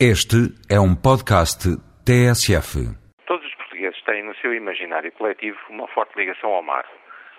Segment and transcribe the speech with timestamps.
[0.00, 1.70] Este é um podcast
[2.02, 2.82] TSF.
[3.28, 6.84] Todos os portugueses têm no seu imaginário coletivo uma forte ligação ao mar,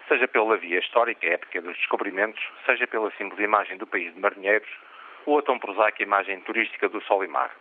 [0.08, 4.70] seja pela via histórica épica dos descobrimentos, seja pela simples imagem do país de marinheiros
[5.26, 7.52] ou a tão prosaica imagem turística do sol e mar.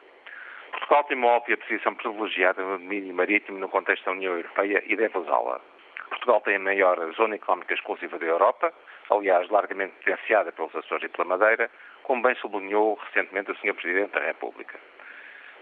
[0.70, 4.94] Portugal tem uma óbvia posição privilegiada no domínio marítimo no contexto da União Europeia e
[4.94, 5.60] deve usá-la.
[6.08, 8.72] Portugal tem a maior zona económica exclusiva da Europa,
[9.10, 11.70] aliás, largamente potenciada pelos Açores e pela Madeira,
[12.02, 13.74] como bem sublinhou recentemente o Sr.
[13.74, 14.78] Presidente da República.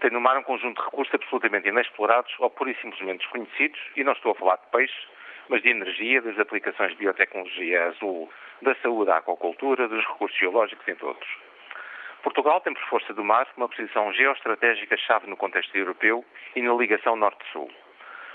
[0.01, 4.03] Tem no mar um conjunto de recursos absolutamente inexplorados ou pura e simplesmente desconhecidos, e
[4.03, 5.07] não estou a falar de peixe,
[5.49, 8.29] mas de energia, das aplicações de biotecnologia azul,
[8.61, 11.29] da saúde à aquacultura, dos recursos geológicos, entre outros.
[12.21, 16.23] Portugal tem, por força do mar, uma posição geoestratégica-chave no contexto europeu
[16.55, 17.69] e na ligação norte-sul.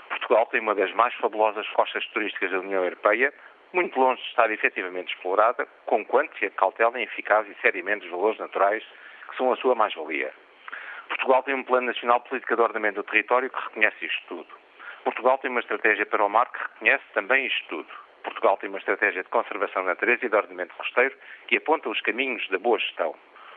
[0.09, 3.33] Portugal tem uma das mais fabulosas costas turísticas da União Europeia,
[3.73, 8.83] muito longe de estar efetivamente explorada, com quantia, cautela, eficácia e seriamente os valores naturais
[9.29, 10.33] que são a sua mais-valia.
[11.07, 14.47] Portugal tem um plano nacional de política de ordenamento do território que reconhece isto tudo.
[15.03, 17.89] Portugal tem uma estratégia para o mar que reconhece também isto tudo.
[18.23, 21.15] Portugal tem uma estratégia de conservação da natureza e de ordenamento costeiro
[21.47, 23.15] que aponta os caminhos da boa gestão.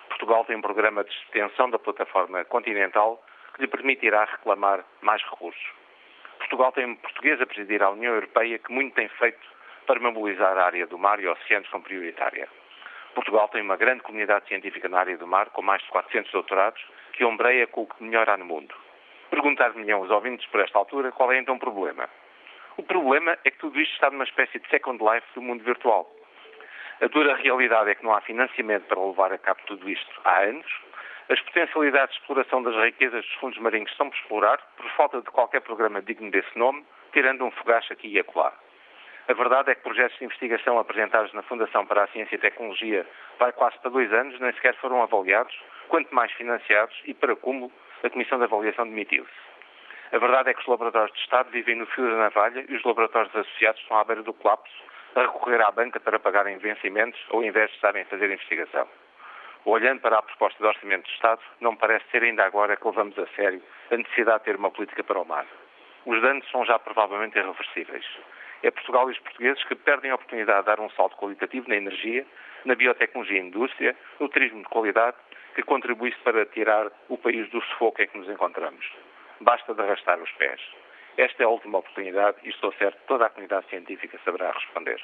[0.08, 3.22] Portugal tem um programa de extensão da plataforma continental
[3.54, 5.62] que lhe permitirá reclamar mais recursos.
[6.38, 9.40] Portugal tem um português a presidir a União Europeia que muito tem feito
[9.86, 12.48] para mobilizar a área do mar e oceanos como prioritária.
[13.14, 16.82] Portugal tem uma grande comunidade científica na área do mar, com mais de 400 doutorados,
[17.12, 18.74] que ombreia com o que melhor há no mundo.
[19.30, 22.08] Perguntar-me aos ouvintes por esta altura qual é então o problema.
[22.76, 26.10] O problema é que tudo isto está numa espécie de second life do mundo virtual.
[27.02, 30.40] A dura realidade é que não há financiamento para levar a cabo tudo isto há
[30.40, 30.66] anos.
[31.28, 35.30] As potencialidades de exploração das riquezas dos fundos marinhos estão por explorar, por falta de
[35.30, 38.52] qualquer programa digno desse nome, tirando um fogacho aqui e acolá.
[39.28, 43.06] A verdade é que projetos de investigação apresentados na Fundação para a Ciência e Tecnologia
[43.38, 45.56] vai quase para dois anos, nem sequer foram avaliados,
[45.88, 47.70] quanto mais financiados, e para cúmulo,
[48.02, 49.30] a Comissão de Avaliação demitiu-se.
[50.12, 52.82] A verdade é que os laboratórios de Estado vivem no fio da navalha e os
[52.82, 54.74] laboratórios associados estão à beira do colapso,
[55.14, 58.88] a recorrer à banca para pagarem vencimentos, ao invés de estarem a fazer investigação.
[59.64, 63.16] Olhando para a proposta de Orçamento de Estado, não parece ser ainda agora que levamos
[63.18, 65.46] a sério a necessidade de ter uma política para o mar.
[66.04, 68.04] Os danos são já provavelmente irreversíveis.
[68.62, 71.76] É Portugal e os portugueses que perdem a oportunidade de dar um salto qualitativo na
[71.76, 72.24] energia,
[72.64, 75.16] na biotecnologia e indústria, no turismo de qualidade,
[75.54, 78.84] que contribuísse para tirar o país do sufoco em que nos encontramos.
[79.40, 80.60] Basta de arrastar os pés.
[81.16, 85.02] Esta é a última oportunidade e estou certo que toda a comunidade científica saberá responder.